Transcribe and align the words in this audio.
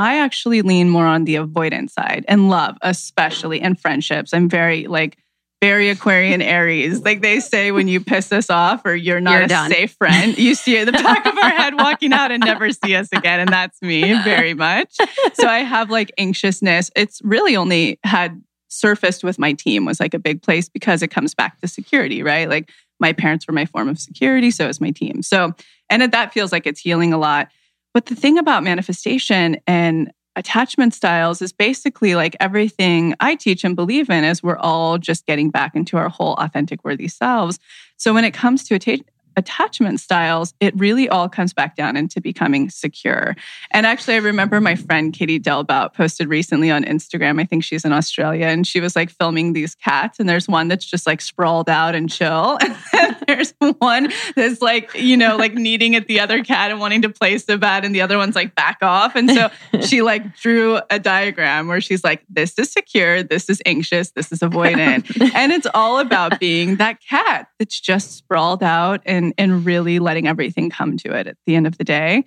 I 0.00 0.18
actually 0.18 0.62
lean 0.62 0.88
more 0.88 1.06
on 1.06 1.24
the 1.24 1.36
avoidance 1.36 1.92
side 1.92 2.24
and 2.26 2.48
love, 2.48 2.76
especially 2.80 3.60
in 3.60 3.74
friendships. 3.74 4.32
I'm 4.32 4.48
very 4.48 4.86
like 4.86 5.18
very 5.60 5.90
Aquarian 5.90 6.40
Aries. 6.40 7.02
Like 7.04 7.20
they 7.20 7.38
say, 7.38 7.70
when 7.70 7.86
you 7.86 8.00
piss 8.00 8.32
us 8.32 8.48
off 8.48 8.80
or 8.86 8.94
you're 8.94 9.20
not 9.20 9.32
You're 9.32 9.42
a 9.42 9.48
done. 9.48 9.70
safe 9.70 9.92
friend, 9.92 10.38
you 10.38 10.54
see 10.54 10.82
the 10.84 10.92
back 10.92 11.26
of 11.26 11.36
our 11.36 11.50
head 11.50 11.74
walking 11.74 12.14
out 12.14 12.32
and 12.32 12.42
never 12.42 12.70
see 12.70 12.96
us 12.96 13.08
again. 13.12 13.40
And 13.40 13.52
that's 13.52 13.80
me 13.82 14.14
very 14.24 14.54
much. 14.54 14.96
So 15.34 15.46
I 15.46 15.58
have 15.58 15.90
like 15.90 16.12
anxiousness. 16.16 16.90
It's 16.96 17.20
really 17.22 17.56
only 17.56 17.98
had 18.04 18.42
surfaced 18.68 19.22
with 19.22 19.38
my 19.38 19.52
team 19.52 19.84
was 19.84 20.00
like 20.00 20.14
a 20.14 20.18
big 20.18 20.40
place 20.40 20.70
because 20.70 21.02
it 21.02 21.08
comes 21.08 21.34
back 21.34 21.60
to 21.60 21.68
security, 21.68 22.22
right? 22.22 22.48
Like 22.48 22.70
my 22.98 23.12
parents 23.12 23.46
were 23.46 23.52
my 23.52 23.66
form 23.66 23.88
of 23.88 23.98
security, 23.98 24.50
so 24.50 24.66
is 24.66 24.80
my 24.80 24.92
team. 24.92 25.22
So, 25.22 25.52
and 25.90 26.02
it, 26.02 26.12
that 26.12 26.32
feels 26.32 26.52
like 26.52 26.66
it's 26.66 26.80
healing 26.80 27.12
a 27.12 27.18
lot. 27.18 27.48
But 27.92 28.06
the 28.06 28.14
thing 28.14 28.38
about 28.38 28.62
manifestation 28.62 29.56
and 29.66 30.12
attachment 30.36 30.94
styles 30.94 31.42
is 31.42 31.52
basically 31.52 32.14
like 32.14 32.36
everything 32.40 33.14
I 33.20 33.34
teach 33.34 33.64
and 33.64 33.74
believe 33.74 34.08
in 34.10 34.24
is 34.24 34.42
we're 34.42 34.56
all 34.58 34.96
just 34.96 35.26
getting 35.26 35.50
back 35.50 35.74
into 35.74 35.96
our 35.96 36.08
whole 36.08 36.34
authentic, 36.34 36.84
worthy 36.84 37.08
selves. 37.08 37.58
So 37.96 38.14
when 38.14 38.24
it 38.24 38.32
comes 38.32 38.64
to 38.64 38.76
atta- 38.76 39.04
attachment 39.40 39.98
styles, 39.98 40.54
it 40.60 40.78
really 40.78 41.08
all 41.08 41.28
comes 41.28 41.52
back 41.52 41.74
down 41.74 41.96
into 41.96 42.20
becoming 42.20 42.70
secure. 42.70 43.34
And 43.70 43.86
actually, 43.86 44.14
I 44.14 44.18
remember 44.18 44.60
my 44.60 44.74
friend 44.74 45.12
Katie 45.12 45.40
Delbout 45.40 45.94
posted 45.94 46.28
recently 46.28 46.70
on 46.70 46.84
Instagram. 46.84 47.40
I 47.40 47.44
think 47.44 47.64
she's 47.64 47.84
in 47.84 47.92
Australia, 47.92 48.46
and 48.46 48.66
she 48.66 48.80
was 48.80 48.94
like 48.94 49.10
filming 49.10 49.54
these 49.54 49.74
cats. 49.74 50.20
And 50.20 50.28
there's 50.28 50.46
one 50.46 50.68
that's 50.68 50.84
just 50.84 51.06
like 51.06 51.20
sprawled 51.20 51.68
out 51.68 51.94
and 51.94 52.08
chill. 52.08 52.58
And 52.92 53.16
there's 53.26 53.54
one 53.78 54.12
that's 54.34 54.60
like, 54.60 54.94
you 54.94 55.16
know, 55.16 55.36
like 55.36 55.54
needing 55.54 55.94
at 55.94 56.06
the 56.06 56.20
other 56.20 56.42
cat 56.42 56.70
and 56.70 56.80
wanting 56.80 57.02
to 57.02 57.08
place 57.08 57.44
the 57.44 57.56
bed, 57.56 57.84
and 57.84 57.94
the 57.94 58.02
other 58.02 58.18
one's 58.18 58.34
like 58.34 58.54
back 58.54 58.78
off. 58.82 59.14
And 59.16 59.30
so 59.30 59.48
she 59.80 60.02
like 60.02 60.36
drew 60.36 60.80
a 60.90 60.98
diagram 60.98 61.68
where 61.68 61.80
she's 61.80 62.04
like, 62.04 62.24
this 62.28 62.58
is 62.58 62.70
secure, 62.70 63.22
this 63.22 63.48
is 63.48 63.62
anxious, 63.64 64.10
this 64.10 64.32
is 64.32 64.40
avoidant. 64.40 65.08
and 65.34 65.52
it's 65.52 65.66
all 65.72 65.98
about 65.98 66.38
being 66.40 66.76
that 66.76 67.00
cat 67.00 67.48
that's 67.58 67.80
just 67.80 68.16
sprawled 68.16 68.62
out 68.62 69.00
and, 69.06 69.29
and 69.38 69.64
really 69.64 69.98
letting 69.98 70.26
everything 70.26 70.70
come 70.70 70.96
to 70.98 71.12
it 71.12 71.26
at 71.26 71.36
the 71.46 71.54
end 71.54 71.66
of 71.66 71.78
the 71.78 71.84
day. 71.84 72.24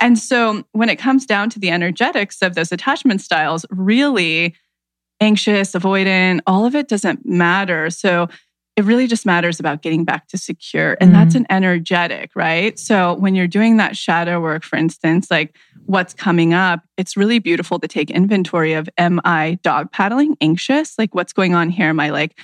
And 0.00 0.18
so 0.18 0.64
when 0.72 0.88
it 0.88 0.96
comes 0.96 1.26
down 1.26 1.50
to 1.50 1.58
the 1.58 1.70
energetics 1.70 2.40
of 2.42 2.54
those 2.54 2.72
attachment 2.72 3.20
styles, 3.20 3.66
really 3.70 4.54
anxious, 5.20 5.72
avoidant, 5.72 6.40
all 6.46 6.64
of 6.64 6.74
it 6.74 6.88
doesn't 6.88 7.26
matter. 7.26 7.90
So 7.90 8.28
it 8.76 8.84
really 8.84 9.08
just 9.08 9.26
matters 9.26 9.58
about 9.58 9.82
getting 9.82 10.04
back 10.04 10.28
to 10.28 10.38
secure. 10.38 10.96
And 11.00 11.12
that's 11.12 11.34
mm-hmm. 11.34 11.42
an 11.42 11.46
energetic, 11.50 12.30
right? 12.36 12.78
So 12.78 13.14
when 13.14 13.34
you're 13.34 13.48
doing 13.48 13.78
that 13.78 13.96
shadow 13.96 14.40
work, 14.40 14.62
for 14.62 14.76
instance, 14.76 15.32
like 15.32 15.56
what's 15.86 16.14
coming 16.14 16.54
up, 16.54 16.84
it's 16.96 17.16
really 17.16 17.40
beautiful 17.40 17.80
to 17.80 17.88
take 17.88 18.08
inventory 18.08 18.74
of 18.74 18.88
am 18.96 19.20
I 19.24 19.58
dog 19.62 19.90
paddling, 19.90 20.36
anxious? 20.40 20.96
Like 20.96 21.12
what's 21.12 21.32
going 21.32 21.56
on 21.56 21.70
here? 21.70 21.88
Am 21.88 21.98
I 21.98 22.10
like 22.10 22.38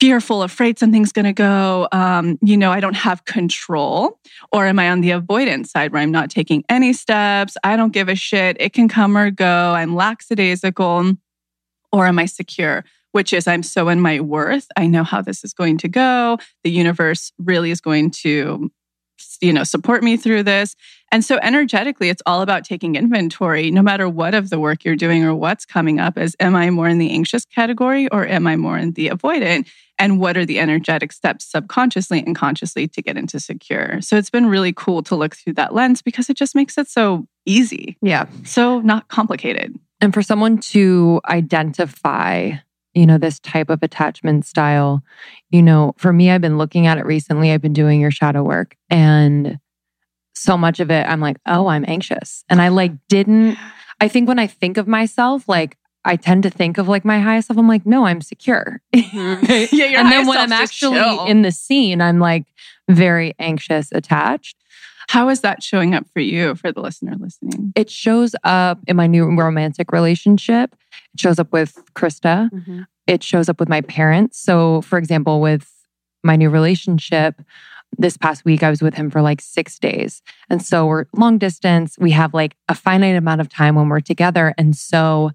fearful, 0.00 0.42
afraid 0.42 0.78
something's 0.78 1.12
going 1.12 1.24
to 1.24 1.32
go? 1.32 1.88
Um, 1.92 2.38
you 2.42 2.56
know, 2.56 2.70
I 2.70 2.80
don't 2.80 2.96
have 2.96 3.24
control. 3.24 4.18
Or 4.52 4.66
am 4.66 4.78
I 4.78 4.90
on 4.90 5.00
the 5.00 5.12
avoidance 5.12 5.70
side 5.70 5.92
where 5.92 6.02
I'm 6.02 6.12
not 6.12 6.30
taking 6.30 6.64
any 6.68 6.92
steps? 6.92 7.56
I 7.64 7.76
don't 7.76 7.92
give 7.92 8.08
a 8.08 8.14
shit. 8.14 8.56
It 8.60 8.72
can 8.72 8.88
come 8.88 9.16
or 9.16 9.30
go. 9.30 9.46
I'm 9.74 9.94
lackadaisical. 9.94 11.12
Or 11.92 12.06
am 12.06 12.18
I 12.18 12.26
secure? 12.26 12.84
Which 13.12 13.32
is, 13.32 13.46
I'm 13.46 13.62
so 13.62 13.88
in 13.88 14.00
my 14.00 14.20
worth. 14.20 14.66
I 14.76 14.86
know 14.86 15.02
how 15.02 15.22
this 15.22 15.42
is 15.44 15.54
going 15.54 15.78
to 15.78 15.88
go. 15.88 16.36
The 16.64 16.70
universe 16.70 17.32
really 17.38 17.70
is 17.70 17.80
going 17.80 18.10
to, 18.22 18.70
you 19.40 19.52
know, 19.52 19.64
support 19.64 20.02
me 20.02 20.16
through 20.16 20.42
this. 20.42 20.74
And 21.12 21.24
so 21.24 21.38
energetically, 21.42 22.08
it's 22.08 22.22
all 22.26 22.42
about 22.42 22.64
taking 22.64 22.96
inventory, 22.96 23.70
no 23.70 23.82
matter 23.82 24.08
what 24.08 24.34
of 24.34 24.50
the 24.50 24.58
work 24.58 24.84
you're 24.84 24.96
doing 24.96 25.24
or 25.24 25.34
what's 25.34 25.64
coming 25.64 26.00
up 26.00 26.18
is 26.18 26.36
am 26.40 26.56
I 26.56 26.70
more 26.70 26.88
in 26.88 26.98
the 26.98 27.10
anxious 27.12 27.44
category 27.44 28.08
or 28.08 28.26
am 28.26 28.46
I 28.46 28.56
more 28.56 28.76
in 28.78 28.92
the 28.92 29.08
avoidant? 29.08 29.68
And 29.98 30.20
what 30.20 30.36
are 30.36 30.44
the 30.44 30.58
energetic 30.58 31.10
steps 31.12 31.46
subconsciously 31.46 32.18
and 32.20 32.36
consciously 32.36 32.86
to 32.88 33.00
get 33.02 33.16
into 33.16 33.40
secure? 33.40 34.00
So 34.02 34.16
it's 34.16 34.28
been 34.30 34.46
really 34.46 34.72
cool 34.72 35.02
to 35.04 35.16
look 35.16 35.34
through 35.36 35.54
that 35.54 35.74
lens 35.74 36.02
because 36.02 36.28
it 36.28 36.36
just 36.36 36.54
makes 36.54 36.76
it 36.76 36.88
so 36.88 37.26
easy, 37.46 37.96
Yeah. 38.02 38.26
so 38.44 38.80
not 38.80 39.08
complicated. 39.08 39.78
And 40.02 40.12
for 40.12 40.20
someone 40.20 40.58
to 40.58 41.20
identify, 41.26 42.52
you 42.96 43.06
know, 43.06 43.18
this 43.18 43.38
type 43.40 43.70
of 43.70 43.82
attachment 43.82 44.46
style, 44.46 45.02
you 45.50 45.62
know, 45.62 45.94
for 45.98 46.12
me, 46.12 46.30
I've 46.30 46.40
been 46.40 46.58
looking 46.58 46.86
at 46.86 46.98
it 46.98 47.04
recently. 47.06 47.52
I've 47.52 47.60
been 47.60 47.72
doing 47.72 48.00
your 48.00 48.10
shadow 48.10 48.42
work 48.42 48.74
and 48.90 49.58
so 50.36 50.56
much 50.56 50.80
of 50.80 50.90
it, 50.90 51.06
I'm 51.08 51.20
like, 51.20 51.38
oh, 51.46 51.66
I'm 51.66 51.84
anxious. 51.88 52.44
And 52.48 52.60
I 52.60 52.68
like 52.68 52.92
didn't, 53.08 53.56
I 54.00 54.08
think 54.08 54.28
when 54.28 54.38
I 54.38 54.46
think 54.46 54.76
of 54.76 54.86
myself, 54.86 55.48
like, 55.48 55.78
I 56.04 56.14
tend 56.14 56.44
to 56.44 56.50
think 56.50 56.78
of 56.78 56.86
like 56.86 57.04
my 57.04 57.18
highest 57.18 57.48
self. 57.48 57.58
I'm 57.58 57.66
like, 57.66 57.84
no, 57.84 58.06
I'm 58.06 58.20
secure. 58.20 58.80
Mm-hmm. 58.94 59.66
Yeah, 59.76 59.86
your 59.86 60.00
and 60.00 60.12
then 60.12 60.26
when 60.26 60.38
I'm 60.38 60.52
actually 60.52 60.98
chill. 60.98 61.26
in 61.26 61.42
the 61.42 61.50
scene, 61.50 62.00
I'm 62.00 62.20
like 62.20 62.44
very 62.88 63.34
anxious, 63.40 63.90
attached. 63.90 64.56
How 65.08 65.28
is 65.28 65.40
that 65.42 65.62
showing 65.62 65.94
up 65.94 66.06
for 66.12 66.20
you, 66.20 66.54
for 66.56 66.72
the 66.72 66.80
listener 66.80 67.14
listening? 67.18 67.72
It 67.76 67.90
shows 67.90 68.34
up 68.44 68.80
in 68.86 68.96
my 68.96 69.06
new 69.06 69.24
romantic 69.24 69.92
relationship. 69.92 70.74
It 71.14 71.20
shows 71.20 71.38
up 71.38 71.52
with 71.52 71.78
Krista. 71.94 72.50
Mm-hmm. 72.50 72.82
It 73.06 73.22
shows 73.22 73.48
up 73.48 73.60
with 73.60 73.68
my 73.68 73.82
parents. 73.82 74.38
So, 74.38 74.82
for 74.82 74.98
example, 74.98 75.40
with 75.40 75.70
my 76.24 76.34
new 76.34 76.50
relationship, 76.50 77.40
this 77.96 78.16
past 78.16 78.44
week 78.44 78.62
I 78.62 78.70
was 78.70 78.82
with 78.82 78.94
him 78.94 79.10
for 79.10 79.22
like 79.22 79.40
six 79.40 79.78
days. 79.78 80.22
And 80.50 80.60
so 80.60 80.86
we're 80.86 81.06
long 81.14 81.38
distance. 81.38 81.96
We 81.98 82.10
have 82.12 82.34
like 82.34 82.56
a 82.68 82.74
finite 82.74 83.16
amount 83.16 83.40
of 83.40 83.48
time 83.48 83.76
when 83.76 83.88
we're 83.88 84.00
together. 84.00 84.54
And 84.58 84.76
so 84.76 85.30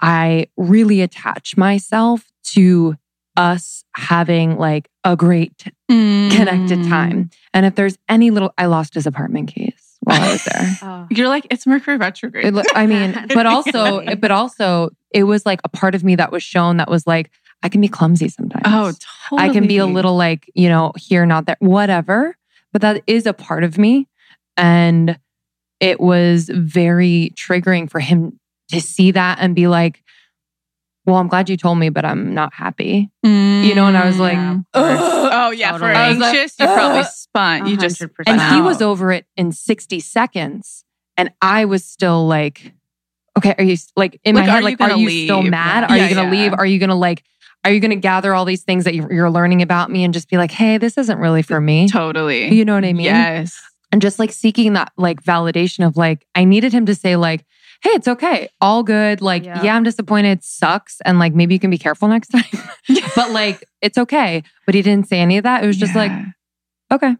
I 0.00 0.48
really 0.56 1.00
attach 1.00 1.56
myself 1.56 2.30
to 2.52 2.96
us 3.36 3.84
having 3.96 4.56
like 4.58 4.88
a 5.04 5.16
great 5.16 5.64
connected 5.88 6.78
Mm. 6.80 6.88
time. 6.88 7.30
And 7.52 7.66
if 7.66 7.74
there's 7.74 7.98
any 8.08 8.30
little, 8.30 8.52
I 8.58 8.66
lost 8.66 8.94
his 8.94 9.06
apartment 9.06 9.52
keys 9.54 9.98
while 10.00 10.20
I 10.22 10.32
was 10.32 10.44
there. 10.52 10.78
Oh. 10.82 11.06
You're 11.10 11.28
like, 11.28 11.46
it's 11.50 11.66
Mercury 11.66 11.96
retrograde. 11.96 12.46
It 12.56 12.66
I 12.74 12.86
mean, 12.86 13.12
but 13.34 13.46
also, 13.46 14.02
but 14.16 14.30
also, 14.30 14.90
it 15.10 15.24
was 15.24 15.44
like 15.46 15.60
a 15.64 15.68
part 15.68 15.94
of 15.94 16.04
me 16.04 16.16
that 16.16 16.32
was 16.32 16.42
shown 16.42 16.76
that 16.78 16.88
was 16.90 17.06
like, 17.06 17.30
I 17.62 17.68
can 17.68 17.80
be 17.80 17.88
clumsy 17.88 18.28
sometimes. 18.28 18.62
oh, 18.66 18.92
totally. 19.30 19.48
I 19.50 19.52
can 19.52 19.66
be 19.66 19.78
a 19.78 19.86
little 19.86 20.16
like, 20.16 20.50
you 20.54 20.68
know, 20.68 20.92
here, 20.96 21.24
not 21.24 21.46
there, 21.46 21.56
whatever. 21.60 22.36
But 22.72 22.82
that 22.82 23.02
is 23.06 23.24
a 23.26 23.32
part 23.32 23.64
of 23.64 23.78
me. 23.78 24.08
And 24.56 25.18
it 25.80 25.98
was 26.00 26.48
very 26.52 27.32
triggering 27.36 27.90
for 27.90 28.00
him 28.00 28.38
to 28.68 28.80
see 28.80 29.10
that 29.12 29.38
and 29.40 29.54
be 29.54 29.66
like, 29.66 30.02
well, 31.06 31.16
I'm 31.16 31.28
glad 31.28 31.48
you 31.48 31.56
told 31.56 31.78
me, 31.78 31.88
but 31.90 32.04
I'm 32.04 32.34
not 32.34 32.54
happy. 32.54 33.10
You 33.22 33.74
know, 33.74 33.86
and 33.86 33.96
I 33.96 34.06
was 34.06 34.18
like, 34.18 34.36
Mm. 34.38 34.64
"Ugh." 34.74 35.30
oh 35.32 35.50
yeah, 35.50 35.72
for 35.72 35.80
Totally. 35.80 35.94
I 35.94 36.08
was 36.10 36.18
like, 36.18 36.34
anxious, 36.36 36.54
you 36.58 36.66
probably 36.66 37.04
spun. 37.04 37.66
You 37.66 37.76
just 37.76 38.02
And 38.26 38.40
he 38.54 38.60
was 38.60 38.80
over 38.82 39.12
it 39.12 39.26
in 39.36 39.52
60 39.52 40.00
seconds. 40.00 40.84
And 41.16 41.30
I 41.40 41.64
was 41.64 41.84
still 41.84 42.26
like, 42.26 42.72
okay, 43.38 43.54
are 43.56 43.64
you 43.64 43.76
like 43.96 44.20
in 44.24 44.34
Like, 44.34 44.46
my 44.46 44.48
are 44.48 44.52
head, 44.52 44.58
you 44.58 44.64
like, 44.64 44.80
are 44.80 44.88
gonna 44.88 45.00
you 45.00 45.24
still 45.26 45.40
leave? 45.42 45.50
mad? 45.50 45.80
Yeah. 45.88 45.94
Are 45.94 45.96
Yeah, 45.98 46.08
you 46.08 46.14
going 46.14 46.30
to 46.30 46.36
yeah. 46.36 46.42
leave? 46.42 46.54
Are 46.58 46.66
you 46.66 46.78
going 46.78 46.88
to 46.90 46.94
like, 46.96 47.22
are 47.64 47.70
you 47.70 47.80
going 47.80 47.90
to 47.92 47.96
gather 47.96 48.34
all 48.34 48.44
these 48.44 48.62
things 48.62 48.84
that 48.84 48.94
you're 48.94 49.30
learning 49.30 49.62
about 49.62 49.90
me 49.90 50.04
and 50.04 50.12
just 50.12 50.28
be 50.28 50.36
like, 50.36 50.50
hey, 50.50 50.76
this 50.78 50.98
isn't 50.98 51.18
really 51.18 51.42
for 51.42 51.60
me? 51.60 51.88
totally. 51.88 52.52
You 52.52 52.64
know 52.64 52.74
what 52.74 52.84
I 52.84 52.92
mean? 52.92 53.06
Yes. 53.06 53.58
And 53.92 54.02
just 54.02 54.18
like 54.18 54.32
seeking 54.32 54.72
that 54.72 54.92
like 54.96 55.22
validation 55.22 55.86
of 55.86 55.96
like, 55.96 56.26
I 56.34 56.44
needed 56.44 56.72
him 56.72 56.84
to 56.86 56.94
say, 56.96 57.14
like, 57.16 57.44
hey, 57.84 57.90
it's 57.90 58.08
okay. 58.08 58.48
All 58.60 58.82
good. 58.82 59.20
Like, 59.20 59.44
Yeah. 59.44 59.62
yeah, 59.62 59.76
I'm 59.76 59.82
disappointed. 59.84 60.38
It 60.38 60.44
sucks. 60.44 61.00
And 61.04 61.18
like, 61.18 61.34
maybe 61.34 61.54
you 61.54 61.60
can 61.60 61.70
be 61.70 61.78
careful 61.78 62.08
next 62.08 62.28
time. 62.28 62.44
but 63.14 63.30
like, 63.30 63.62
it's 63.82 63.98
okay. 63.98 64.42
But 64.66 64.74
he 64.74 64.82
didn't 64.82 65.06
say 65.06 65.20
any 65.20 65.36
of 65.38 65.44
that. 65.44 65.62
It 65.62 65.66
was 65.66 65.76
just 65.76 65.94
like, 65.94 66.10
okay. 66.90 67.16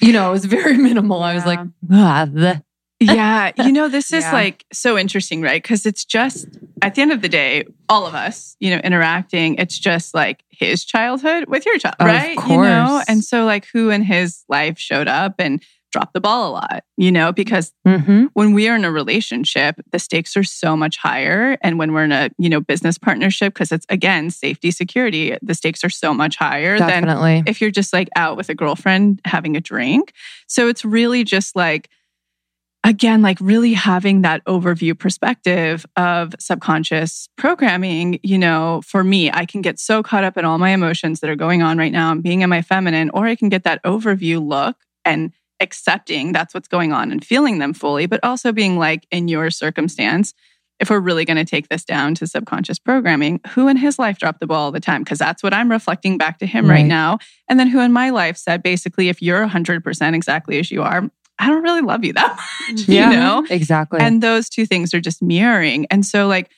You 0.00 0.12
know, 0.12 0.28
it 0.28 0.32
was 0.32 0.44
very 0.46 0.76
minimal. 0.88 1.22
I 1.22 1.34
was 1.34 1.44
like, 1.44 1.58
ah, 1.92 2.26
the. 2.32 2.62
yeah 3.00 3.50
you 3.58 3.72
know 3.72 3.88
this 3.88 4.12
is 4.18 4.22
Yeah. 4.24 4.32
like 4.32 4.64
so 4.72 4.96
interesting 4.96 5.42
right 5.42 5.60
because 5.60 5.84
it's 5.84 6.04
just 6.04 6.46
at 6.80 6.94
the 6.94 7.02
end 7.02 7.10
of 7.12 7.22
the 7.22 7.28
day 7.28 7.64
all 7.88 8.06
of 8.06 8.14
us 8.14 8.56
you 8.60 8.70
know 8.70 8.78
interacting 8.78 9.56
it's 9.56 9.76
just 9.78 10.14
like 10.14 10.42
his 10.48 10.84
childhood 10.84 11.46
with 11.48 11.66
your 11.66 11.76
child 11.78 11.96
right 12.00 12.38
you 12.48 12.56
know 12.56 13.02
and 13.08 13.22
so 13.24 13.44
like 13.44 13.66
who 13.72 13.90
in 13.90 14.02
his 14.02 14.44
life 14.48 14.78
showed 14.78 15.08
up 15.08 15.34
and 15.40 15.60
dropped 15.94 16.12
the 16.12 16.20
ball 16.20 16.50
a 16.50 16.52
lot 16.52 16.84
you 16.96 17.10
know 17.10 17.32
because 17.32 17.72
Mm-hmm. 17.86 18.26
when 18.32 18.54
we 18.54 18.68
are 18.68 18.76
in 18.76 18.84
a 18.84 18.90
relationship 18.90 19.80
the 19.92 19.98
stakes 19.98 20.36
are 20.36 20.42
so 20.42 20.76
much 20.76 20.96
higher 20.96 21.56
and 21.62 21.78
when 21.78 21.92
we're 21.92 22.04
in 22.04 22.12
a 22.12 22.30
you 22.38 22.48
know 22.48 22.60
business 22.60 22.98
partnership 22.98 23.54
because 23.54 23.70
it's 23.72 23.86
again 23.88 24.30
safety 24.30 24.70
security 24.70 25.36
the 25.42 25.54
stakes 25.54 25.84
are 25.84 25.90
so 25.90 26.12
much 26.14 26.36
higher 26.36 26.78
than 26.88 27.04
if 27.46 27.60
you're 27.60 27.70
just 27.70 27.92
like 27.92 28.08
out 28.16 28.36
with 28.36 28.48
a 28.48 28.54
girlfriend 28.54 29.20
having 29.24 29.56
a 29.56 29.60
drink. 29.60 30.12
So 30.46 30.68
it's 30.68 30.84
really 30.84 31.24
just 31.24 31.54
like, 31.54 31.88
again, 32.82 33.22
like 33.22 33.38
really 33.40 33.72
having 33.72 34.22
that 34.22 34.44
overview 34.46 34.98
perspective 34.98 35.86
of 35.96 36.34
subconscious 36.38 37.28
programming. 37.36 38.18
You 38.22 38.38
know, 38.38 38.82
for 38.84 39.02
me, 39.04 39.30
I 39.30 39.46
can 39.46 39.62
get 39.62 39.78
so 39.78 40.02
caught 40.02 40.24
up 40.24 40.36
in 40.36 40.44
all 40.44 40.58
my 40.58 40.70
emotions 40.70 41.20
that 41.20 41.30
are 41.30 41.36
going 41.36 41.62
on 41.62 41.78
right 41.78 41.92
now 41.92 42.12
and 42.12 42.22
being 42.22 42.42
in 42.42 42.50
my 42.50 42.62
feminine, 42.62 43.10
or 43.10 43.26
I 43.26 43.36
can 43.36 43.48
get 43.48 43.64
that 43.64 43.82
overview 43.84 44.44
look 44.46 44.76
and 45.04 45.32
accepting 45.64 46.32
that's 46.32 46.54
what's 46.54 46.68
going 46.68 46.92
on 46.92 47.10
and 47.10 47.24
feeling 47.24 47.58
them 47.58 47.72
fully, 47.74 48.06
but 48.06 48.20
also 48.22 48.52
being 48.52 48.78
like, 48.78 49.06
in 49.10 49.26
your 49.26 49.50
circumstance, 49.50 50.32
if 50.80 50.90
we're 50.90 51.00
really 51.00 51.24
going 51.24 51.36
to 51.36 51.44
take 51.44 51.68
this 51.68 51.84
down 51.84 52.14
to 52.16 52.26
subconscious 52.26 52.78
programming, 52.78 53.40
who 53.48 53.68
in 53.68 53.76
his 53.76 53.98
life 53.98 54.18
dropped 54.18 54.40
the 54.40 54.46
ball 54.46 54.66
all 54.66 54.72
the 54.72 54.80
time? 54.80 55.02
Because 55.02 55.18
that's 55.18 55.42
what 55.42 55.54
I'm 55.54 55.70
reflecting 55.70 56.18
back 56.18 56.38
to 56.38 56.46
him 56.46 56.66
right. 56.66 56.76
right 56.76 56.86
now. 56.86 57.18
And 57.48 57.58
then 57.58 57.68
who 57.68 57.80
in 57.80 57.92
my 57.92 58.10
life 58.10 58.36
said, 58.36 58.62
basically, 58.62 59.08
if 59.08 59.22
you're 59.22 59.46
100% 59.46 60.14
exactly 60.14 60.58
as 60.58 60.70
you 60.70 60.82
are, 60.82 61.10
I 61.38 61.48
don't 61.48 61.62
really 61.62 61.80
love 61.80 62.04
you 62.04 62.12
that 62.12 62.36
much, 62.68 62.88
yeah, 62.88 63.10
you 63.10 63.16
know? 63.16 63.46
Exactly. 63.50 64.00
And 64.00 64.22
those 64.22 64.48
two 64.48 64.66
things 64.66 64.94
are 64.94 65.00
just 65.00 65.22
mirroring. 65.22 65.86
And 65.90 66.04
so, 66.04 66.26
like, 66.26 66.50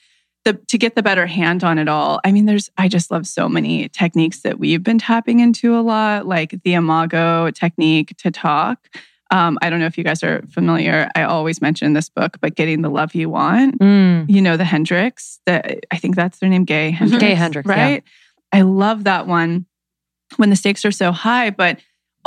the, 0.47 0.53
to 0.53 0.77
get 0.77 0.95
the 0.95 1.03
better 1.03 1.25
hand 1.25 1.65
on 1.65 1.77
it 1.77 1.89
all, 1.89 2.21
I 2.23 2.31
mean, 2.31 2.45
there's, 2.45 2.69
I 2.77 2.87
just 2.87 3.11
love 3.11 3.27
so 3.27 3.49
many 3.49 3.89
techniques 3.89 4.43
that 4.43 4.59
we've 4.59 4.81
been 4.81 4.97
tapping 4.97 5.41
into 5.41 5.77
a 5.77 5.81
lot, 5.81 6.25
like 6.25 6.63
the 6.63 6.73
Imago 6.73 7.51
technique 7.51 8.15
to 8.19 8.31
talk. 8.31 8.87
Um, 9.29 9.57
I 9.61 9.69
don't 9.69 9.81
know 9.81 9.87
if 9.87 9.97
you 9.97 10.05
guys 10.05 10.23
are 10.23 10.41
familiar. 10.49 11.09
I 11.15 11.23
always 11.23 11.61
mention 11.61 11.91
this 11.91 12.07
book, 12.07 12.37
but 12.39 12.55
Getting 12.55 12.81
the 12.81 12.89
Love 12.89 13.13
You 13.13 13.29
Want. 13.29 13.77
Mm. 13.79 14.29
You 14.29 14.41
know, 14.41 14.55
the 14.55 14.63
Hendrix. 14.63 15.41
that 15.45 15.79
I 15.91 15.97
think 15.97 16.15
that's 16.15 16.39
their 16.39 16.47
name, 16.47 16.63
Gay 16.63 16.91
Hendricks. 16.91 17.21
Gay 17.21 17.33
Hendricks, 17.33 17.67
right? 17.67 18.03
Yeah. 18.53 18.59
I 18.59 18.61
love 18.61 19.03
that 19.03 19.27
one 19.27 19.65
when 20.37 20.49
the 20.49 20.55
stakes 20.55 20.85
are 20.85 20.91
so 20.91 21.11
high, 21.11 21.49
but 21.49 21.77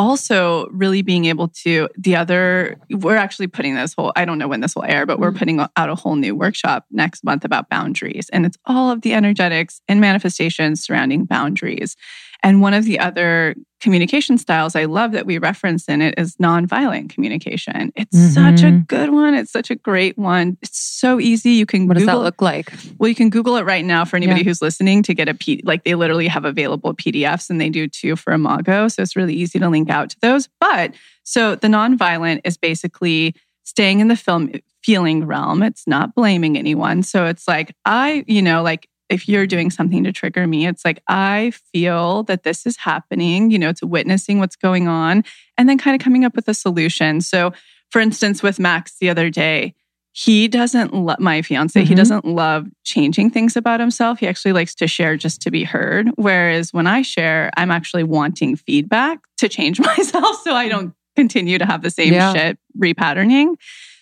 also 0.00 0.66
really 0.68 1.02
being 1.02 1.26
able 1.26 1.46
to 1.48 1.86
the 1.98 2.16
other 2.16 2.78
we're 2.90 3.16
actually 3.16 3.46
putting 3.46 3.74
this 3.74 3.92
whole 3.92 4.12
i 4.16 4.24
don't 4.24 4.38
know 4.38 4.48
when 4.48 4.60
this 4.60 4.74
will 4.74 4.84
air 4.84 5.04
but 5.04 5.20
we're 5.20 5.28
mm-hmm. 5.28 5.38
putting 5.38 5.60
out 5.60 5.90
a 5.90 5.94
whole 5.94 6.16
new 6.16 6.34
workshop 6.34 6.86
next 6.90 7.22
month 7.22 7.44
about 7.44 7.68
boundaries 7.68 8.30
and 8.32 8.46
it's 8.46 8.56
all 8.64 8.90
of 8.90 9.02
the 9.02 9.12
energetics 9.12 9.82
and 9.88 10.00
manifestations 10.00 10.82
surrounding 10.82 11.26
boundaries 11.26 11.96
and 12.42 12.60
one 12.60 12.74
of 12.74 12.84
the 12.84 12.98
other 12.98 13.54
communication 13.80 14.36
styles 14.36 14.76
I 14.76 14.84
love 14.84 15.12
that 15.12 15.26
we 15.26 15.38
reference 15.38 15.88
in 15.88 16.02
it 16.02 16.14
is 16.18 16.36
nonviolent 16.36 17.10
communication. 17.10 17.92
It's 17.96 18.16
mm-hmm. 18.16 18.56
such 18.56 18.62
a 18.62 18.72
good 18.72 19.10
one. 19.10 19.34
It's 19.34 19.50
such 19.50 19.70
a 19.70 19.74
great 19.74 20.18
one. 20.18 20.58
It's 20.60 20.78
so 20.78 21.18
easy. 21.18 21.52
You 21.52 21.66
can 21.66 21.88
What 21.88 21.96
Google, 21.96 22.06
does 22.06 22.14
that 22.14 22.22
look 22.22 22.42
like? 22.42 22.72
Well, 22.98 23.08
you 23.08 23.14
can 23.14 23.30
Google 23.30 23.56
it 23.56 23.64
right 23.64 23.84
now 23.84 24.04
for 24.04 24.16
anybody 24.16 24.40
yeah. 24.40 24.44
who's 24.44 24.60
listening 24.60 25.02
to 25.04 25.14
get 25.14 25.28
a 25.28 25.34
P 25.34 25.62
like 25.64 25.84
they 25.84 25.94
literally 25.94 26.28
have 26.28 26.44
available 26.44 26.94
PDFs 26.94 27.48
and 27.48 27.60
they 27.60 27.70
do 27.70 27.88
too 27.88 28.16
for 28.16 28.32
Imago. 28.32 28.88
So 28.88 29.02
it's 29.02 29.16
really 29.16 29.34
easy 29.34 29.58
to 29.58 29.68
link 29.68 29.88
out 29.88 30.10
to 30.10 30.16
those. 30.20 30.48
But 30.60 30.92
so 31.22 31.54
the 31.54 31.68
nonviolent 31.68 32.42
is 32.44 32.58
basically 32.58 33.34
staying 33.64 34.00
in 34.00 34.08
the 34.08 34.16
film 34.16 34.52
feeling 34.82 35.26
realm. 35.26 35.62
It's 35.62 35.86
not 35.86 36.14
blaming 36.14 36.56
anyone. 36.56 37.02
So 37.02 37.26
it's 37.26 37.46
like, 37.46 37.74
I, 37.84 38.24
you 38.26 38.42
know, 38.42 38.62
like 38.62 38.88
if 39.10 39.28
you're 39.28 39.46
doing 39.46 39.70
something 39.70 40.04
to 40.04 40.12
trigger 40.12 40.46
me, 40.46 40.66
it's 40.66 40.84
like, 40.84 41.02
I 41.08 41.52
feel 41.72 42.22
that 42.24 42.44
this 42.44 42.64
is 42.64 42.76
happening, 42.76 43.50
you 43.50 43.58
know, 43.58 43.68
it's 43.68 43.82
witnessing 43.82 44.38
what's 44.38 44.56
going 44.56 44.86
on 44.86 45.24
and 45.58 45.68
then 45.68 45.76
kind 45.76 46.00
of 46.00 46.02
coming 46.02 46.24
up 46.24 46.36
with 46.36 46.48
a 46.48 46.54
solution. 46.54 47.20
So, 47.20 47.52
for 47.90 48.00
instance, 48.00 48.42
with 48.42 48.60
Max 48.60 48.96
the 49.00 49.10
other 49.10 49.28
day, 49.28 49.74
he 50.12 50.48
doesn't 50.48 50.94
love 50.94 51.18
my 51.18 51.42
fiance, 51.42 51.78
mm-hmm. 51.78 51.88
he 51.88 51.94
doesn't 51.94 52.24
love 52.24 52.66
changing 52.84 53.30
things 53.30 53.56
about 53.56 53.80
himself. 53.80 54.20
He 54.20 54.28
actually 54.28 54.52
likes 54.52 54.74
to 54.76 54.86
share 54.86 55.16
just 55.16 55.42
to 55.42 55.50
be 55.50 55.64
heard. 55.64 56.08
Whereas 56.16 56.72
when 56.72 56.86
I 56.86 57.02
share, 57.02 57.50
I'm 57.56 57.70
actually 57.70 58.04
wanting 58.04 58.56
feedback 58.56 59.20
to 59.38 59.48
change 59.48 59.80
myself 59.96 60.40
so 60.42 60.54
I 60.54 60.68
don't 60.68 60.94
continue 61.16 61.58
to 61.58 61.66
have 61.66 61.82
the 61.82 61.90
same 61.90 62.12
yeah. 62.12 62.32
shit 62.32 62.58
repatterning. 62.80 63.56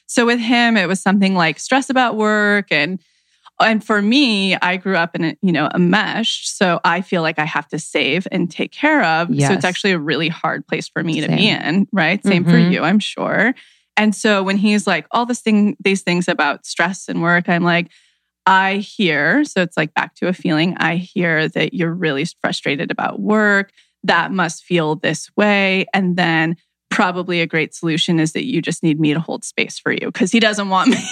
So 0.06 0.24
with 0.24 0.40
him, 0.40 0.76
it 0.76 0.86
was 0.86 1.00
something 1.00 1.34
like 1.34 1.58
stress 1.58 1.90
about 1.90 2.16
work 2.16 2.70
and 2.70 3.00
and 3.60 3.84
for 3.84 4.00
me, 4.00 4.54
I 4.56 4.76
grew 4.76 4.96
up 4.96 5.14
in 5.14 5.24
a, 5.24 5.36
you 5.42 5.52
know, 5.52 5.68
a 5.72 5.78
mesh. 5.78 6.48
So 6.48 6.80
I 6.84 7.00
feel 7.00 7.22
like 7.22 7.38
I 7.38 7.44
have 7.44 7.66
to 7.68 7.78
save 7.78 8.28
and 8.30 8.50
take 8.50 8.72
care 8.72 9.04
of. 9.04 9.30
Yes. 9.30 9.48
So 9.48 9.54
it's 9.54 9.64
actually 9.64 9.92
a 9.92 9.98
really 9.98 10.28
hard 10.28 10.66
place 10.66 10.88
for 10.88 11.02
me 11.02 11.20
Same. 11.20 11.30
to 11.30 11.36
be 11.36 11.48
in, 11.48 11.88
right? 11.92 12.22
Same 12.24 12.44
mm-hmm. 12.44 12.52
for 12.52 12.58
you, 12.58 12.82
I'm 12.82 12.98
sure. 12.98 13.54
And 13.96 14.14
so 14.14 14.44
when 14.44 14.56
he's 14.56 14.86
like 14.86 15.06
all 15.10 15.26
this 15.26 15.40
thing, 15.40 15.76
these 15.80 16.02
things 16.02 16.28
about 16.28 16.66
stress 16.66 17.08
and 17.08 17.20
work, 17.20 17.48
I'm 17.48 17.64
like, 17.64 17.90
I 18.46 18.76
hear, 18.76 19.44
so 19.44 19.60
it's 19.60 19.76
like 19.76 19.92
back 19.92 20.14
to 20.16 20.28
a 20.28 20.32
feeling. 20.32 20.76
I 20.78 20.96
hear 20.96 21.48
that 21.48 21.74
you're 21.74 21.92
really 21.92 22.24
frustrated 22.40 22.90
about 22.90 23.20
work. 23.20 23.72
That 24.04 24.32
must 24.32 24.62
feel 24.62 24.94
this 24.94 25.28
way. 25.36 25.86
And 25.92 26.16
then 26.16 26.56
probably 26.90 27.40
a 27.40 27.46
great 27.46 27.74
solution 27.74 28.18
is 28.18 28.32
that 28.32 28.46
you 28.46 28.62
just 28.62 28.82
need 28.82 28.98
me 28.98 29.12
to 29.12 29.20
hold 29.20 29.44
space 29.44 29.78
for 29.78 29.92
you 29.92 30.06
because 30.06 30.32
he 30.32 30.40
doesn't 30.40 30.68
want 30.68 30.88
me 30.90 31.04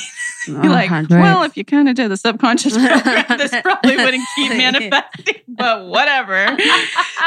like, 0.49 0.91
well, 1.11 1.43
if 1.43 1.57
you 1.57 1.65
kind 1.65 1.89
of 1.89 1.95
did 1.95 2.11
the 2.11 2.17
subconscious 2.17 2.77
program, 2.77 3.39
this 3.39 3.55
probably 3.63 3.97
wouldn't 3.97 4.27
keep 4.37 4.51
manifesting, 4.57 5.43
but 5.49 5.87
whatever. 5.87 6.57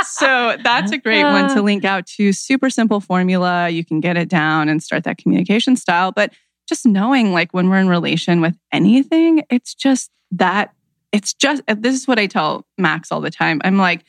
so 0.03 0.57
that's 0.63 0.91
a 0.91 0.97
great 0.97 1.23
one 1.23 1.49
to 1.49 1.59
uh. 1.59 1.61
link 1.61 1.85
out 1.85 2.05
to. 2.07 2.31
Super 2.33 2.69
simple 2.69 2.99
formula. 2.99 3.69
You 3.69 3.85
can 3.85 3.99
get 3.99 4.17
it 4.17 4.29
down 4.29 4.69
and 4.69 4.81
start 4.81 5.03
that 5.03 5.17
communication 5.17 5.75
style. 5.75 6.11
But 6.11 6.33
just 6.67 6.85
knowing, 6.85 7.33
like, 7.33 7.53
when 7.53 7.69
we're 7.69 7.79
in 7.79 7.89
relation 7.89 8.41
with 8.41 8.55
anything, 8.71 9.43
it's 9.49 9.73
just 9.73 10.11
that, 10.31 10.73
it's 11.11 11.33
just, 11.33 11.63
uh, 11.67 11.75
this 11.77 11.95
is 11.95 12.07
what 12.07 12.19
I 12.19 12.27
tell 12.27 12.65
Max 12.77 13.11
all 13.11 13.21
the 13.21 13.31
time. 13.31 13.59
I'm 13.63 13.77
like, 13.77 14.03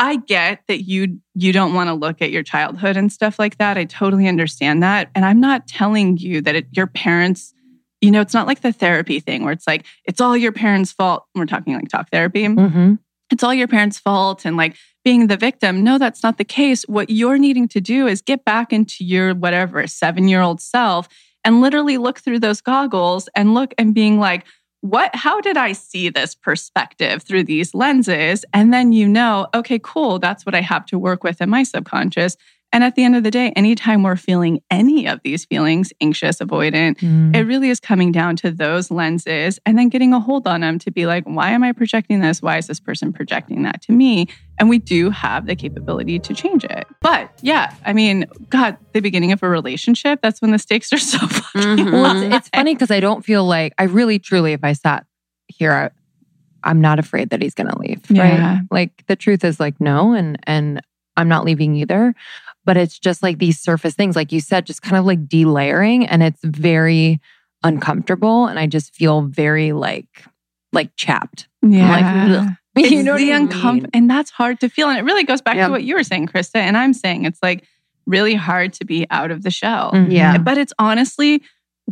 I 0.00 0.16
get 0.16 0.62
that 0.66 0.84
you 0.84 1.20
you 1.34 1.52
don't 1.52 1.74
want 1.74 1.88
to 1.88 1.94
look 1.94 2.22
at 2.22 2.30
your 2.30 2.42
childhood 2.42 2.96
and 2.96 3.12
stuff 3.12 3.38
like 3.38 3.58
that. 3.58 3.76
I 3.76 3.84
totally 3.84 4.26
understand 4.26 4.82
that. 4.82 5.10
And 5.14 5.26
I'm 5.26 5.40
not 5.40 5.66
telling 5.68 6.16
you 6.16 6.40
that 6.40 6.56
it, 6.56 6.68
your 6.72 6.86
parents 6.86 7.52
you 8.00 8.10
know, 8.10 8.20
it's 8.20 8.34
not 8.34 8.46
like 8.46 8.60
the 8.60 8.72
therapy 8.72 9.20
thing 9.20 9.44
where 9.44 9.52
it's 9.52 9.66
like, 9.66 9.84
it's 10.04 10.20
all 10.20 10.36
your 10.36 10.52
parents' 10.52 10.92
fault. 10.92 11.26
We're 11.34 11.46
talking 11.46 11.74
like 11.74 11.88
talk 11.88 12.10
therapy. 12.10 12.44
Mm-hmm. 12.44 12.94
It's 13.30 13.44
all 13.44 13.54
your 13.54 13.68
parents' 13.68 13.98
fault 13.98 14.44
and 14.44 14.56
like 14.56 14.76
being 15.04 15.26
the 15.26 15.36
victim. 15.36 15.84
No, 15.84 15.98
that's 15.98 16.22
not 16.22 16.38
the 16.38 16.44
case. 16.44 16.82
What 16.84 17.10
you're 17.10 17.38
needing 17.38 17.68
to 17.68 17.80
do 17.80 18.06
is 18.06 18.22
get 18.22 18.44
back 18.44 18.72
into 18.72 19.04
your 19.04 19.34
whatever 19.34 19.86
seven 19.86 20.28
year 20.28 20.40
old 20.40 20.60
self 20.60 21.08
and 21.44 21.60
literally 21.60 21.96
look 21.98 22.18
through 22.18 22.40
those 22.40 22.60
goggles 22.60 23.28
and 23.34 23.54
look 23.54 23.72
and 23.78 23.94
being 23.94 24.18
like, 24.18 24.44
what, 24.82 25.14
how 25.14 25.40
did 25.40 25.56
I 25.56 25.72
see 25.72 26.08
this 26.08 26.34
perspective 26.34 27.22
through 27.22 27.44
these 27.44 27.74
lenses? 27.74 28.44
And 28.54 28.72
then 28.72 28.92
you 28.92 29.08
know, 29.08 29.46
okay, 29.54 29.78
cool. 29.82 30.18
That's 30.18 30.46
what 30.46 30.54
I 30.54 30.62
have 30.62 30.86
to 30.86 30.98
work 30.98 31.22
with 31.22 31.40
in 31.40 31.50
my 31.50 31.62
subconscious. 31.62 32.36
And 32.72 32.84
at 32.84 32.94
the 32.94 33.04
end 33.04 33.16
of 33.16 33.24
the 33.24 33.30
day, 33.32 33.50
anytime 33.56 34.02
we're 34.02 34.16
feeling 34.16 34.62
any 34.70 35.06
of 35.06 35.20
these 35.24 35.44
feelings, 35.44 35.92
anxious, 36.00 36.38
avoidant, 36.38 36.98
mm. 36.98 37.34
it 37.34 37.42
really 37.42 37.68
is 37.68 37.80
coming 37.80 38.12
down 38.12 38.36
to 38.36 38.50
those 38.52 38.90
lenses 38.92 39.58
and 39.66 39.76
then 39.76 39.88
getting 39.88 40.12
a 40.12 40.20
hold 40.20 40.46
on 40.46 40.60
them 40.60 40.78
to 40.80 40.90
be 40.90 41.06
like, 41.06 41.24
why 41.24 41.50
am 41.50 41.64
I 41.64 41.72
projecting 41.72 42.20
this? 42.20 42.40
Why 42.40 42.58
is 42.58 42.68
this 42.68 42.78
person 42.78 43.12
projecting 43.12 43.62
that 43.64 43.82
to 43.82 43.92
me? 43.92 44.28
And 44.58 44.68
we 44.68 44.78
do 44.78 45.10
have 45.10 45.46
the 45.46 45.56
capability 45.56 46.20
to 46.20 46.32
change 46.32 46.64
it. 46.64 46.86
But 47.00 47.32
yeah, 47.42 47.74
I 47.84 47.92
mean, 47.92 48.26
God, 48.50 48.76
the 48.92 49.00
beginning 49.00 49.32
of 49.32 49.42
a 49.42 49.48
relationship, 49.48 50.20
that's 50.22 50.40
when 50.40 50.52
the 50.52 50.58
stakes 50.58 50.92
are 50.92 50.98
so 50.98 51.18
fucking 51.26 51.62
mm-hmm. 51.62 51.92
Well, 51.92 52.22
it's, 52.22 52.36
it's 52.36 52.48
funny 52.50 52.74
because 52.74 52.92
I 52.92 53.00
don't 53.00 53.24
feel 53.24 53.44
like 53.44 53.72
I 53.78 53.84
really, 53.84 54.20
truly, 54.20 54.52
if 54.52 54.62
I 54.62 54.74
sat 54.74 55.06
here, 55.48 55.72
I, 55.72 55.90
I'm 56.62 56.80
not 56.80 57.00
afraid 57.00 57.30
that 57.30 57.42
he's 57.42 57.54
going 57.54 57.70
to 57.70 57.78
leave. 57.78 58.08
Yeah. 58.10 58.58
Right. 58.58 58.60
Like 58.70 59.06
the 59.06 59.16
truth 59.16 59.44
is 59.44 59.58
like, 59.58 59.80
no. 59.80 60.12
And, 60.12 60.38
and 60.44 60.80
I'm 61.16 61.28
not 61.28 61.44
leaving 61.44 61.74
either 61.74 62.14
but 62.64 62.76
it's 62.76 62.98
just 62.98 63.22
like 63.22 63.38
these 63.38 63.58
surface 63.58 63.94
things, 63.94 64.16
like 64.16 64.32
you 64.32 64.40
said, 64.40 64.66
just 64.66 64.82
kind 64.82 64.96
of 64.96 65.04
like 65.04 65.26
delayering. 65.26 66.06
And 66.08 66.22
it's 66.22 66.40
very 66.44 67.20
uncomfortable. 67.62 68.46
And 68.46 68.58
I 68.58 68.66
just 68.66 68.94
feel 68.94 69.22
very 69.22 69.72
like, 69.72 70.24
like 70.72 70.94
chapped. 70.96 71.48
Yeah. 71.62 72.48
Like, 72.76 72.90
you 72.90 73.02
know 73.02 73.16
the 73.16 73.30
uncomfortable. 73.30 73.90
And 73.94 74.08
that's 74.08 74.30
hard 74.30 74.60
to 74.60 74.68
feel. 74.68 74.88
And 74.88 74.98
it 74.98 75.02
really 75.02 75.24
goes 75.24 75.42
back 75.42 75.56
yep. 75.56 75.68
to 75.68 75.72
what 75.72 75.84
you 75.84 75.94
were 75.94 76.04
saying, 76.04 76.28
Krista. 76.28 76.56
And 76.56 76.76
I'm 76.76 76.92
saying 76.92 77.24
it's 77.24 77.42
like 77.42 77.64
really 78.06 78.34
hard 78.34 78.72
to 78.74 78.84
be 78.84 79.06
out 79.10 79.30
of 79.30 79.42
the 79.42 79.50
shell. 79.50 79.92
Mm-hmm. 79.92 80.10
Yeah. 80.10 80.38
But 80.38 80.58
it's 80.58 80.72
honestly 80.78 81.42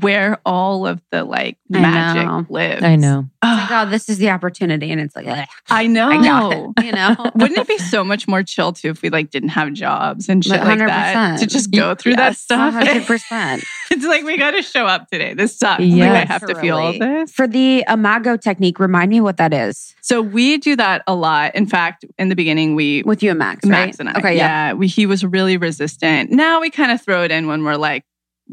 where 0.01 0.39
all 0.45 0.87
of 0.87 1.01
the 1.11 1.25
like 1.25 1.59
magic 1.69 2.29
I 2.29 2.45
lives. 2.49 2.83
I 2.83 2.97
know. 2.97 3.29
Oh. 3.43 3.47
Like, 3.47 3.71
oh, 3.71 3.91
this 3.91 4.09
is 4.09 4.19
the 4.19 4.31
opportunity. 4.31 4.91
And 4.91 5.01
it's 5.01 5.17
like, 5.17 5.27
Ugh, 5.27 5.47
I 5.69 5.87
know. 5.87 6.09
I 6.09 6.23
got 6.23 6.53
it. 6.53 6.85
You 6.85 6.93
know? 6.93 7.17
Wouldn't 7.35 7.59
it 7.59 7.69
be 7.69 7.79
so 7.79 8.05
much 8.05 8.29
more 8.29 8.43
chill 8.43 8.73
too 8.73 8.91
if 8.91 9.03
we 9.03 9.11
like 9.11 9.31
didn't 9.31 9.51
have 9.51 9.73
jobs 9.73 10.29
and 10.29 10.45
shit 10.45 10.61
100%. 10.61 10.67
like 10.67 10.79
that 10.79 11.39
to 11.41 11.47
just 11.47 11.71
go 11.71 11.95
through 11.95 12.13
yes, 12.13 12.47
that 12.47 12.73
stuff? 12.73 12.75
100%. 12.75 13.65
it's 13.91 14.05
like, 14.05 14.25
we 14.25 14.37
got 14.37 14.53
to 14.53 14.63
show 14.63 14.87
up 14.87 15.09
today. 15.11 15.35
This 15.35 15.59
sucks. 15.59 15.83
Yes, 15.83 16.13
like, 16.13 16.29
I 16.29 16.33
have 16.33 16.47
to 16.47 16.55
feel 16.61 16.77
all 16.77 16.99
this. 16.99 17.33
For 17.33 17.47
the 17.47 17.85
Imago 17.89 18.37
technique, 18.37 18.79
remind 18.79 19.11
me 19.11 19.21
what 19.21 19.37
that 19.39 19.53
is. 19.53 19.95
So 20.01 20.23
we 20.23 20.59
do 20.59 20.77
that 20.77 21.03
a 21.07 21.15
lot. 21.15 21.55
In 21.55 21.67
fact, 21.67 22.05
in 22.19 22.29
the 22.29 22.37
beginning, 22.37 22.75
we. 22.75 23.03
With 23.03 23.23
you 23.23 23.31
and 23.31 23.39
Max, 23.39 23.65
Max 23.65 23.99
and 23.99 24.09
I. 24.09 24.19
Okay, 24.19 24.37
yeah. 24.37 24.69
yeah 24.69 24.73
we, 24.75 24.87
he 24.87 25.07
was 25.07 25.25
really 25.25 25.57
resistant. 25.57 26.31
Now 26.31 26.61
we 26.61 26.71
kind 26.71 26.93
of 26.93 27.03
throw 27.03 27.23
it 27.23 27.31
in 27.31 27.47
when 27.47 27.65
we're 27.65 27.77
like, 27.77 28.05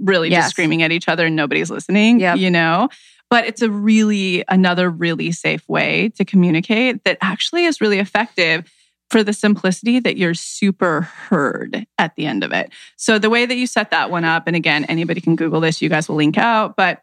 really 0.01 0.29
yes. 0.29 0.45
just 0.45 0.51
screaming 0.51 0.83
at 0.83 0.91
each 0.91 1.07
other 1.07 1.25
and 1.25 1.35
nobody's 1.35 1.69
listening, 1.69 2.19
yep. 2.19 2.37
you 2.37 2.51
know? 2.51 2.89
But 3.29 3.45
it's 3.45 3.61
a 3.61 3.71
really, 3.71 4.43
another 4.47 4.89
really 4.89 5.31
safe 5.31 5.67
way 5.67 6.09
to 6.15 6.25
communicate 6.25 7.03
that 7.05 7.17
actually 7.21 7.65
is 7.65 7.81
really 7.81 7.99
effective 7.99 8.71
for 9.09 9.23
the 9.23 9.33
simplicity 9.33 9.99
that 9.99 10.17
you're 10.17 10.33
super 10.33 11.01
heard 11.01 11.85
at 11.97 12.15
the 12.15 12.25
end 12.25 12.43
of 12.43 12.51
it. 12.51 12.71
So 12.97 13.19
the 13.19 13.29
way 13.29 13.45
that 13.45 13.55
you 13.55 13.67
set 13.67 13.91
that 13.91 14.09
one 14.11 14.25
up, 14.25 14.47
and 14.47 14.55
again, 14.55 14.85
anybody 14.85 15.21
can 15.21 15.35
Google 15.35 15.59
this, 15.59 15.81
you 15.81 15.89
guys 15.89 16.07
will 16.09 16.15
link 16.15 16.37
out, 16.37 16.75
but 16.75 17.01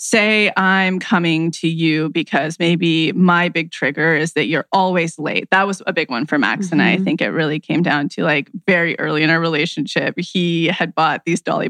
say 0.00 0.52
I'm 0.56 1.00
coming 1.00 1.50
to 1.52 1.68
you 1.68 2.08
because 2.10 2.58
maybe 2.58 3.12
my 3.12 3.48
big 3.48 3.72
trigger 3.72 4.14
is 4.14 4.34
that 4.34 4.46
you're 4.46 4.66
always 4.72 5.18
late. 5.18 5.48
That 5.50 5.66
was 5.66 5.82
a 5.86 5.92
big 5.92 6.08
one 6.08 6.24
for 6.26 6.38
Max 6.38 6.70
and 6.70 6.80
I. 6.80 6.92
I 6.92 6.96
Mhm. 6.98 7.04
think 7.04 7.20
it 7.20 7.30
really 7.30 7.58
came 7.58 7.82
down 7.82 8.08
to 8.10 8.22
like 8.22 8.48
very 8.66 8.98
early 8.98 9.24
in 9.24 9.30
our 9.30 9.40
relationship. 9.40 10.14
He 10.18 10.66
had 10.66 10.94
bought 10.94 11.24
these 11.24 11.40
Dolly 11.40 11.68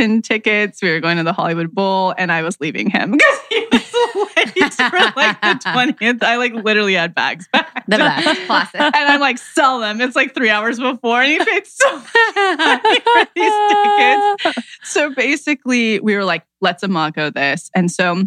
Parton 0.00 0.22
tickets. 0.22 0.80
We 0.82 0.90
were 0.90 1.00
going 1.00 1.18
to 1.18 1.22
the 1.22 1.32
Hollywood 1.32 1.74
Bowl 1.74 2.14
and 2.16 2.32
I 2.32 2.42
was 2.42 2.58
leaving 2.60 2.88
him 2.88 3.12
because 3.18 3.40
he 3.50 3.66
was 3.70 3.92
late 4.36 4.74
for 4.74 4.98
like 5.16 5.40
the 5.40 5.60
20th. 5.64 6.22
I 6.22 6.36
like 6.36 6.54
literally 6.54 6.94
had 6.94 7.14
bags 7.14 7.46
back. 7.52 7.84
The 7.86 7.98
best. 7.98 8.46
Classic. 8.46 8.80
And 8.80 8.94
I'm 8.94 9.20
like, 9.20 9.38
sell 9.38 9.80
them. 9.80 10.00
It's 10.00 10.16
like 10.16 10.34
three 10.34 10.50
hours 10.50 10.78
before. 10.78 11.20
And 11.20 11.32
he 11.32 11.38
paid 11.38 11.66
so 11.66 11.96
much 11.96 12.08
money 12.36 13.00
for 13.00 13.28
these 13.34 13.52
tickets. 13.70 14.68
So 14.84 15.14
basically, 15.14 16.00
we 16.00 16.16
were 16.16 16.24
like, 16.24 16.44
let's 16.60 16.82
Imago 16.82 17.30
this. 17.30 17.70
And 17.74 17.90
so 17.90 18.24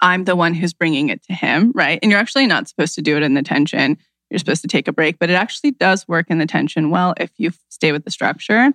I'm 0.00 0.24
the 0.24 0.34
one 0.34 0.54
who's 0.54 0.72
bringing 0.72 1.10
it 1.10 1.22
to 1.24 1.32
him, 1.32 1.70
right? 1.74 1.98
And 2.02 2.10
you're 2.10 2.20
actually 2.20 2.46
not 2.46 2.68
supposed 2.68 2.96
to 2.96 3.02
do 3.02 3.16
it 3.16 3.22
in 3.22 3.34
the 3.34 3.42
tension. 3.42 3.98
You're 4.32 4.38
supposed 4.38 4.62
to 4.62 4.68
take 4.68 4.88
a 4.88 4.92
break, 4.92 5.18
but 5.18 5.30
it 5.30 5.34
actually 5.34 5.72
does 5.72 6.08
work 6.08 6.26
in 6.30 6.38
the 6.38 6.46
tension 6.46 6.90
well 6.90 7.14
if 7.18 7.30
you 7.36 7.52
stay 7.68 7.92
with 7.92 8.04
the 8.04 8.10
structure. 8.10 8.72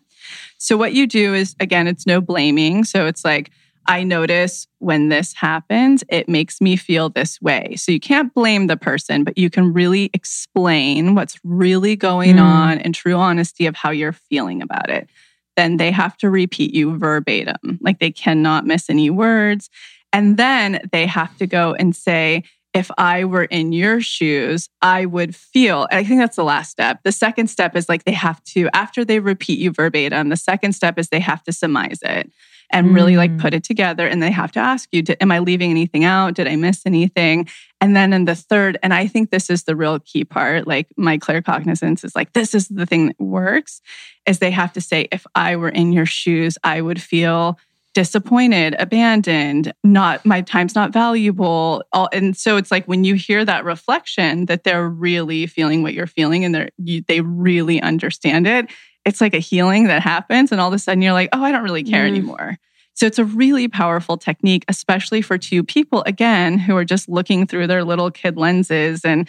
So 0.57 0.77
what 0.77 0.93
you 0.93 1.07
do 1.07 1.33
is, 1.33 1.55
again, 1.59 1.87
it's 1.87 2.05
no 2.05 2.21
blaming. 2.21 2.83
So 2.83 3.07
it's 3.07 3.25
like, 3.25 3.49
I 3.87 4.03
notice 4.03 4.67
when 4.79 5.09
this 5.09 5.33
happens, 5.33 6.03
it 6.09 6.27
makes 6.27 6.59
me 6.59 6.75
feel 6.75 7.09
this 7.09 7.41
way. 7.41 7.75
So 7.77 7.91
you 7.91 7.99
can't 7.99 8.33
blame 8.33 8.67
the 8.67 8.77
person, 8.77 9.23
but 9.23 9.37
you 9.37 9.49
can 9.49 9.73
really 9.73 10.09
explain 10.13 11.15
what's 11.15 11.39
really 11.43 11.95
going 11.95 12.35
Mm. 12.35 12.43
on 12.43 12.77
in 12.81 12.93
true 12.93 13.15
honesty 13.15 13.65
of 13.65 13.75
how 13.75 13.89
you're 13.89 14.11
feeling 14.13 14.61
about 14.61 14.89
it. 14.89 15.09
Then 15.55 15.77
they 15.77 15.89
have 15.91 16.17
to 16.17 16.29
repeat 16.29 16.73
you 16.75 16.97
verbatim. 16.97 17.79
Like 17.81 17.99
they 17.99 18.11
cannot 18.11 18.67
miss 18.67 18.89
any 18.89 19.09
words. 19.09 19.69
And 20.13 20.37
then 20.37 20.87
they 20.91 21.05
have 21.05 21.35
to 21.37 21.47
go 21.47 21.73
and 21.73 21.95
say, 21.95 22.43
if 22.73 22.91
I 22.97 23.23
were 23.23 23.45
in 23.45 23.71
your 23.71 24.01
shoes, 24.01 24.69
I 24.81 25.05
would 25.05 25.35
feel. 25.35 25.87
And 25.89 25.99
I 25.99 26.03
think 26.03 26.19
that's 26.19 26.35
the 26.35 26.43
last 26.43 26.69
step. 26.69 26.99
The 27.03 27.11
second 27.11 27.47
step 27.47 27.75
is 27.75 27.89
like 27.89 28.03
they 28.03 28.11
have 28.11 28.43
to, 28.45 28.69
after 28.73 29.03
they 29.03 29.19
repeat 29.19 29.59
you 29.59 29.71
verbatim, 29.71 30.29
the 30.29 30.37
second 30.37 30.73
step 30.73 30.99
is 30.99 31.09
they 31.09 31.19
have 31.19 31.43
to 31.43 31.51
surmise 31.53 31.99
it 32.03 32.31
and 32.69 32.93
really 32.93 33.15
like 33.15 33.31
Mm. 33.31 33.39
put 33.39 33.53
it 33.53 33.63
together. 33.63 34.05
And 34.05 34.21
they 34.21 34.29
have 34.29 34.51
to 34.51 34.59
ask 34.59 34.89
you, 34.91 35.01
am 35.21 35.31
I 35.31 35.39
leaving 35.39 35.71
anything 35.71 36.03
out? 36.03 36.33
Did 36.33 36.49
I 36.49 36.57
miss 36.57 36.81
anything? 36.85 37.47
And 37.79 37.95
then 37.95 38.11
in 38.11 38.25
the 38.25 38.35
third, 38.35 38.77
and 38.83 38.93
I 38.93 39.07
think 39.07 39.29
this 39.29 39.49
is 39.49 39.63
the 39.63 39.75
real 39.75 39.99
key 39.99 40.25
part, 40.25 40.67
like 40.67 40.87
my 40.97 41.17
claircognizance 41.17 42.03
is 42.03 42.13
like, 42.13 42.33
this 42.33 42.53
is 42.53 42.67
the 42.67 42.85
thing 42.85 43.07
that 43.07 43.19
works, 43.21 43.81
is 44.27 44.39
they 44.39 44.51
have 44.51 44.73
to 44.73 44.81
say, 44.81 45.07
if 45.13 45.25
I 45.33 45.55
were 45.55 45.69
in 45.69 45.93
your 45.93 46.05
shoes, 46.05 46.57
I 46.61 46.81
would 46.81 47.01
feel 47.01 47.57
disappointed, 47.97 48.75
abandoned, 48.77 49.73
not 49.83 50.23
my 50.23 50.41
time's 50.41 50.75
not 50.75 50.93
valuable. 50.93 51.83
All, 51.93 52.07
and 52.13 52.37
so 52.37 52.55
it's 52.55 52.69
like 52.69 52.85
when 52.85 53.03
you 53.03 53.15
hear 53.15 53.43
that 53.43 53.65
reflection 53.65 54.45
that 54.45 54.63
they're 54.63 54.87
really 54.87 55.47
feeling 55.47 55.81
what 55.81 55.95
you're 55.95 56.05
feeling 56.05 56.45
and 56.45 56.53
they're 56.53 56.69
you, 56.77 57.01
they 57.07 57.21
really 57.21 57.81
understand 57.81 58.45
it. 58.45 58.69
It's 59.03 59.19
like 59.19 59.33
a 59.33 59.39
healing 59.39 59.85
that 59.87 60.03
happens, 60.03 60.51
and 60.51 60.61
all 60.61 60.67
of 60.67 60.75
a 60.75 60.79
sudden 60.79 61.01
you're 61.01 61.13
like, 61.13 61.29
oh, 61.33 61.43
I 61.43 61.51
don't 61.51 61.63
really 61.63 61.83
care 61.83 62.03
Mm. 62.05 62.09
anymore. 62.09 62.57
So 62.93 63.07
it's 63.07 63.17
a 63.17 63.25
really 63.25 63.67
powerful 63.67 64.15
technique, 64.15 64.63
especially 64.67 65.23
for 65.23 65.39
two 65.39 65.63
people 65.63 66.03
again 66.05 66.59
who 66.59 66.77
are 66.77 66.85
just 66.85 67.09
looking 67.09 67.47
through 67.47 67.65
their 67.65 67.83
little 67.83 68.11
kid 68.11 68.37
lenses 68.37 69.03
and 69.03 69.27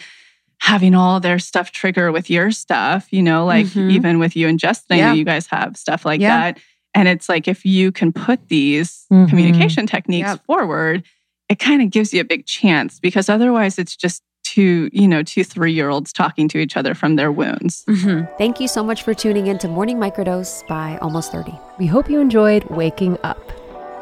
having 0.59 0.93
all 0.93 1.19
their 1.19 1.39
stuff 1.39 1.71
trigger 1.71 2.11
with 2.11 2.29
your 2.29 2.51
stuff. 2.51 3.07
You 3.09 3.23
know, 3.23 3.45
like 3.45 3.65
Mhm. 3.65 3.91
even 3.91 4.19
with 4.19 4.35
you 4.35 4.47
and 4.47 4.59
Justin, 4.59 4.97
I 4.97 5.01
know 5.01 5.07
Yeah. 5.07 5.13
you 5.13 5.25
guys 5.25 5.47
have 5.47 5.75
stuff 5.75 6.05
like 6.05 6.21
Yeah. 6.21 6.37
that. 6.51 6.59
And 6.93 7.07
it's 7.07 7.29
like 7.29 7.47
if 7.47 7.65
you 7.65 7.91
can 7.91 8.11
put 8.11 8.47
these 8.49 9.05
Mhm. 9.11 9.29
communication 9.29 9.85
techniques 9.87 10.27
Yep. 10.29 10.45
forward, 10.45 11.03
it 11.49 11.59
kind 11.59 11.81
of 11.81 11.89
gives 11.91 12.13
you 12.13 12.21
a 12.21 12.25
big 12.25 12.45
chance 12.45 12.99
because 12.99 13.29
otherwise 13.29 13.77
it's 13.79 13.95
just 13.95 14.21
two, 14.43 14.89
you 14.91 15.07
know, 15.07 15.21
two 15.21 15.43
three 15.43 15.71
year 15.71 15.89
olds 15.89 16.11
talking 16.11 16.47
to 16.47 16.57
each 16.57 16.75
other 16.75 16.95
from 16.95 17.15
their 17.15 17.31
wounds. 17.31 17.83
Mhm. 17.87 18.27
Thank 18.37 18.59
you 18.59 18.67
so 18.67 18.83
much 18.83 19.03
for 19.03 19.13
tuning 19.13 19.47
in 19.47 19.57
to 19.59 19.67
Morning 19.67 19.97
Microdose 19.97 20.67
by 20.67 20.97
Almost 21.01 21.31
30. 21.31 21.53
We 21.77 21.85
hope 21.85 22.09
you 22.09 22.19
enjoyed 22.19 22.63
waking 22.65 23.17
up. 23.23 23.39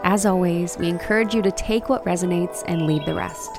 As 0.04 0.26
always, 0.26 0.78
we 0.80 0.88
encourage 0.88 1.34
you 1.36 1.42
to 1.42 1.52
take 1.52 1.90
what 1.90 2.06
resonates 2.06 2.64
and 2.68 2.84
leave 2.84 3.04
the 3.06 3.14
rest. 3.14 3.50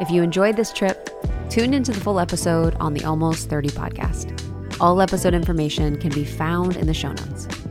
If 0.00 0.10
you 0.10 0.22
enjoyed 0.22 0.56
this 0.56 0.72
trip, 0.72 1.08
tune 1.48 1.72
into 1.72 1.92
the 1.92 2.00
full 2.00 2.20
episode 2.20 2.74
on 2.80 2.92
the 2.92 3.04
Almost 3.04 3.48
30 3.48 3.70
podcast. 3.70 4.38
All 4.80 5.00
episode 5.00 5.32
information 5.34 5.96
can 5.98 6.10
be 6.10 6.24
found 6.24 6.76
in 6.76 6.86
the 6.86 6.92
show 6.94 7.08
notes. 7.12 7.46